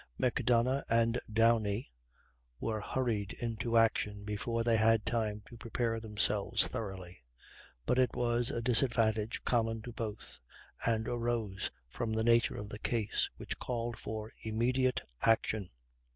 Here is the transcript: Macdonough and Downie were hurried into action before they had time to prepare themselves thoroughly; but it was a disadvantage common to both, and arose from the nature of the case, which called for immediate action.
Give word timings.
Macdonough 0.17 0.81
and 0.89 1.19
Downie 1.31 1.91
were 2.59 2.81
hurried 2.81 3.33
into 3.33 3.77
action 3.77 4.23
before 4.23 4.63
they 4.63 4.77
had 4.77 5.05
time 5.05 5.43
to 5.45 5.57
prepare 5.57 5.99
themselves 5.99 6.65
thoroughly; 6.65 7.23
but 7.85 7.99
it 7.99 8.15
was 8.15 8.49
a 8.49 8.63
disadvantage 8.63 9.43
common 9.45 9.83
to 9.83 9.91
both, 9.93 10.39
and 10.87 11.07
arose 11.07 11.69
from 11.87 12.13
the 12.13 12.23
nature 12.23 12.57
of 12.57 12.69
the 12.69 12.79
case, 12.79 13.29
which 13.37 13.59
called 13.59 13.99
for 13.99 14.33
immediate 14.43 15.01
action. 15.21 15.69